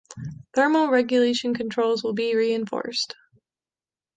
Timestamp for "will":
2.03-2.13